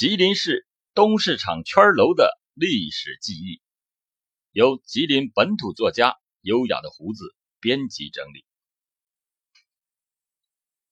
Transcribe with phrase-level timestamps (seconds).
[0.00, 3.60] 吉林市东市场圈楼的历史记忆，
[4.50, 8.46] 由吉林本土作家优雅的胡子编辑整理。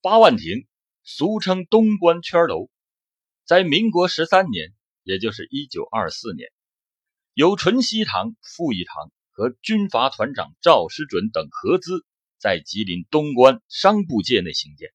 [0.03, 0.67] 八万亭，
[1.05, 2.69] 俗称东关圈楼，
[3.47, 4.75] 在民国十三年，
[5.05, 6.51] 也就是一九二四年，
[7.33, 12.05] 由淳熙堂、傅义堂和军阀团长赵师准等合资，
[12.37, 14.93] 在吉林东关商埠界内兴建。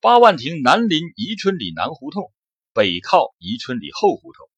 [0.00, 2.30] 八万亭南临宜春里南胡同，
[2.74, 4.48] 北靠宜春里后胡同，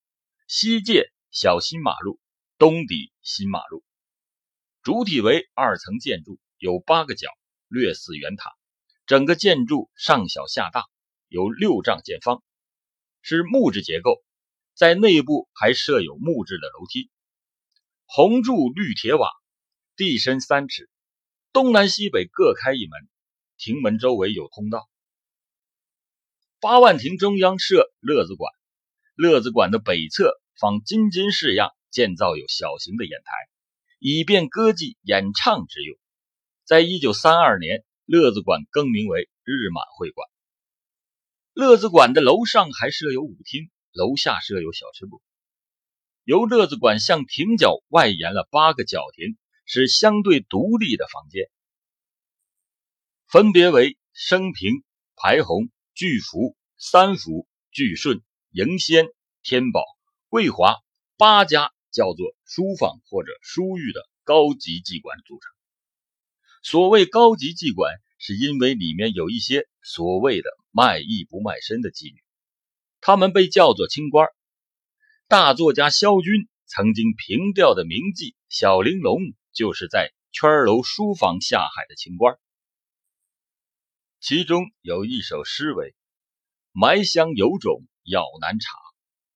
[0.47, 2.17] 西界小新马路，
[2.57, 3.83] 东抵新马路。
[4.81, 7.27] 主体为二层建筑，有八个角，
[7.67, 8.53] 略似圆塔。
[9.05, 10.85] 整个建筑上小下大，
[11.27, 12.41] 有六丈见方，
[13.21, 14.23] 是木质结构，
[14.73, 17.09] 在内部还设有木质的楼梯，
[18.05, 19.29] 红柱绿铁瓦，
[19.97, 20.89] 地深三尺，
[21.51, 23.09] 东南西北各开一门，
[23.57, 24.89] 亭门周围有通道。
[26.65, 28.51] 八万亭中央设乐子馆，
[29.13, 33.31] 乐子馆的北侧仿金金式样建造有小型的演台，
[33.99, 35.95] 以便歌妓演唱之用。
[36.63, 40.27] 在一九三二年，乐子馆更名为日满会馆。
[41.53, 45.21] 乐子馆的楼上还设有舞厅，楼下设有小吃部。
[46.23, 51.47] 由乐子馆向亭角外延了八个角亭，是相对独立的房间，
[53.27, 54.83] 分别为升平、
[55.15, 55.69] 排洪。
[55.95, 59.07] 巨福、三福、巨顺、迎仙、
[59.43, 59.81] 天宝、
[60.27, 60.75] 桂华
[61.17, 65.49] 八家叫做书房或者书寓的高级妓馆组成。
[66.63, 72.21] 所谓高级妓馆，是因为里面有一些所谓的卖艺不卖身的妓女，
[72.99, 74.27] 他们被叫做清官。
[75.29, 82.37] 大作家萧军曾经凭吊的名妓小玲珑，就是在圈楼书房下海的清官。
[84.19, 85.95] 其中有一首诗为
[86.73, 88.71] ：“埋香有种药难查，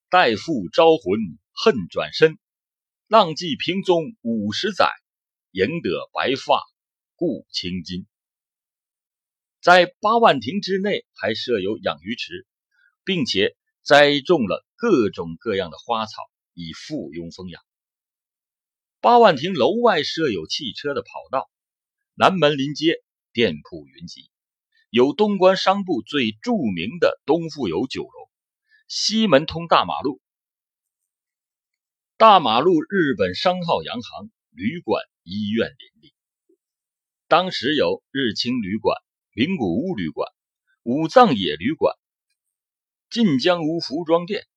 [0.09, 1.19] 待父招魂
[1.51, 2.39] 恨转身。
[3.07, 4.91] 浪迹平踪五十载，
[5.51, 6.61] 赢得白发
[7.15, 8.07] 故青筋。”
[9.61, 12.47] 在八万亭之内还设有养鱼池，
[13.03, 16.23] 并且栽种了各种各样的花草，
[16.53, 17.59] 以附庸风雅。
[19.01, 21.49] 八万亭楼外设有汽车的跑道，
[22.15, 23.03] 南门临街，
[23.33, 24.31] 店铺云集。
[24.91, 28.29] 有东关商埠最著名的东富有酒楼，
[28.87, 30.19] 西门通大马路，
[32.17, 36.13] 大马路日本商号洋行、旅馆、医院林立。
[37.27, 38.97] 当时有日清旅馆、
[39.35, 40.27] 名古屋旅馆、
[40.81, 41.95] 武藏野旅馆、
[43.11, 44.47] 晋江屋服装店、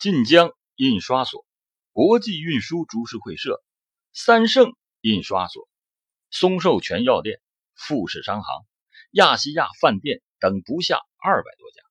[0.00, 1.46] 晋江印刷所、
[1.92, 3.62] 国际运输株式会社、
[4.12, 5.68] 三盛印刷所、
[6.32, 7.40] 松寿全药店、
[7.76, 8.66] 富士商行。
[9.10, 11.82] 亚细亚饭店等不下二百多家。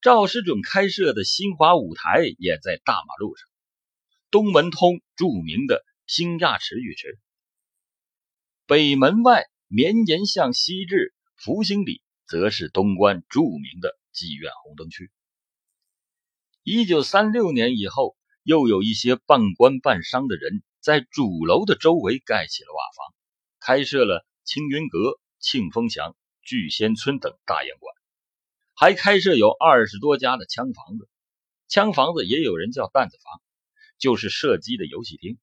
[0.00, 3.46] 赵世准开设的新华舞台也在大马路上。
[4.30, 7.18] 东门通著名的新亚池浴池，
[8.66, 15.10] 北门外绵延向西至福兴里，则是东关著名的妓院红灯区。
[16.64, 23.14] 一九三六年以后，又有一些半官半商的人在主楼的周围盖起了瓦房，
[23.60, 25.20] 开设了青云阁。
[25.46, 27.94] 庆丰祥、聚仙村等大烟馆，
[28.74, 31.08] 还开设有二十多家的枪房子。
[31.68, 33.40] 枪房子也有人叫担子房，
[33.96, 35.38] 就是射击的游戏厅。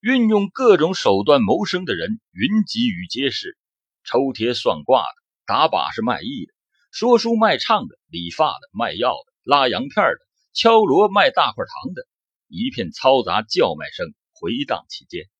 [0.00, 3.56] 运用各种手段谋生的人云集于街市，
[4.02, 6.52] 抽贴算卦的，打把式卖艺的，
[6.90, 12.08] 说书卖唱的，理发的，卖药的，拉洋片的，敲锣卖大块糖的，
[12.48, 15.30] 一片嘈杂叫卖声回荡其间。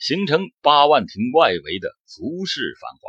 [0.00, 3.00] 形成八万亭外围的服饰繁华，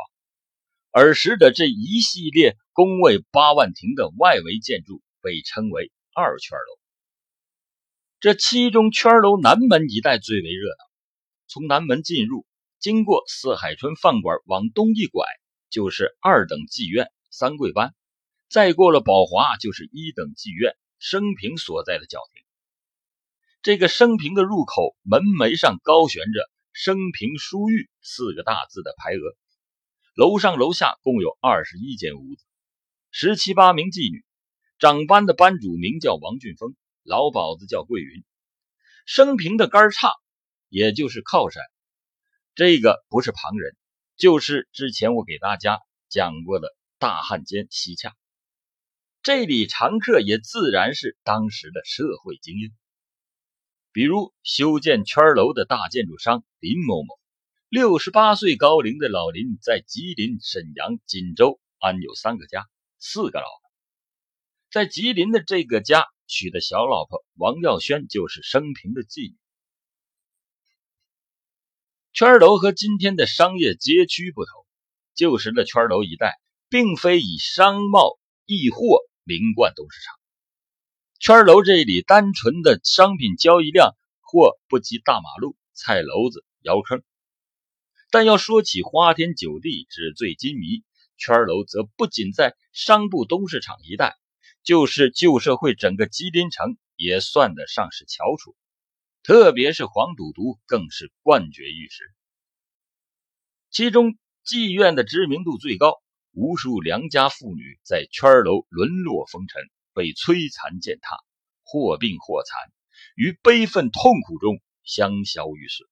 [0.90, 6.78] 而时的这一系列恭卫八万亭的外围建筑被称为二圈楼。
[8.20, 10.84] 这其中圈楼南门一带最为热闹。
[11.48, 12.44] 从南门进入，
[12.78, 15.24] 经过四海春饭馆往东一拐，
[15.70, 17.88] 就是二等妓院三桂班；
[18.50, 22.44] 再过了宝华，就是一等妓院升平所在的角亭。
[23.62, 26.50] 这个升平的入口门楣上高悬着。
[26.72, 29.36] 升平书寓四个大字的牌额，
[30.14, 32.44] 楼上楼下共有二十一间屋子，
[33.10, 34.24] 十七八名妓女。
[34.78, 36.74] 长班的班主名叫王俊峰，
[37.04, 38.24] 老鸨子叫桂云。
[39.04, 40.12] 升平的杆叉，
[40.68, 41.62] 也就是靠山，
[42.54, 43.76] 这个不是旁人，
[44.16, 45.78] 就是之前我给大家
[46.08, 48.16] 讲过的大汉奸西洽。
[49.22, 52.72] 这里常客也自然是当时的社会精英。
[53.92, 57.18] 比如修建圈楼的大建筑商林某某，
[57.68, 62.66] 六十八岁高龄的老林在吉林、沈阳、锦州、安有三个家，
[62.98, 63.70] 四个老婆。
[64.70, 69.36] 在吉林的这个家娶的小老婆王耀轩就是生平的妓女。
[72.14, 74.66] 圈楼和今天的商业街区不同，
[75.14, 76.40] 旧时的圈楼一带
[76.70, 80.21] 并非以商贸易货名冠东市场。
[81.24, 87.04] 圈楼这里单纯的商品交易量或不及大马路、菜楼子、窑坑，
[88.10, 90.82] 但要说起花天酒地、纸醉金迷，
[91.16, 94.16] 圈楼则不仅在商埠东市场一带，
[94.64, 98.56] 就是旧社会整个吉林城也算得上是翘楚。
[99.22, 102.12] 特别是黄赌毒更是冠绝一时，
[103.70, 106.02] 其中妓院的知名度最高，
[106.32, 109.62] 无数良家妇女在圈楼沦落风尘，
[109.94, 111.16] 被摧残践踏，
[111.64, 112.72] 或病或残，
[113.14, 115.88] 于悲愤痛苦中香消玉损，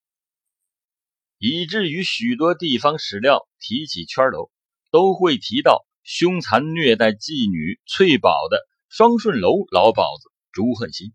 [1.39, 4.51] 以至于许多地方史料提起圈楼，
[4.91, 11.13] 都会提到凶残虐待妓女翠宝的双顺楼老鸨子朱恨新。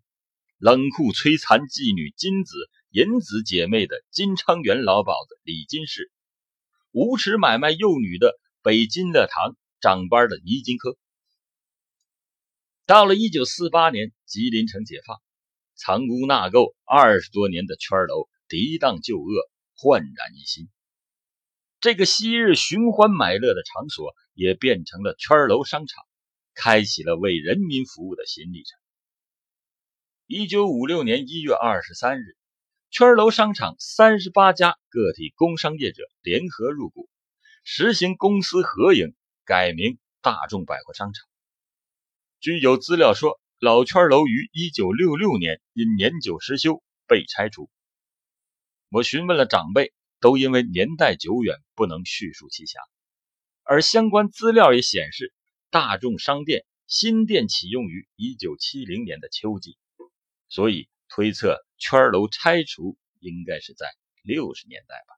[0.58, 2.56] 冷酷摧残妓女金子、
[2.90, 6.10] 银子姐妹的金昌元老鸨子李金氏，
[6.92, 10.96] 无耻买卖幼女的北金乐堂长班的倪金科。
[12.86, 15.20] 到了一九四八年，吉林城解放，
[15.74, 20.68] 藏污纳垢二十多年的圈楼涤荡旧恶，焕然一新。
[21.80, 26.04] 这个昔日寻欢买乐的场所，也变成了圈楼商场，
[26.54, 28.78] 开启了为人民服务的新历程。
[30.28, 32.36] 一九五六年一月二十三日，
[32.92, 37.08] 圈楼商场三十八家个体工商业者联合入股，
[37.64, 39.12] 实行公私合营，
[39.44, 41.26] 改名大众百货商场。
[42.38, 47.70] 据有资料说，老圈楼于一九六六年因年久失修被拆除。
[48.90, 52.82] 我询问了长辈，都因为年代久远，不能叙述其详。
[53.62, 55.32] 而相关资料也显示，
[55.70, 59.78] 大众商店新店启用于一九七零年的秋季。
[60.48, 63.86] 所以推测圈楼拆除应该是在
[64.22, 65.14] 六十年代吧。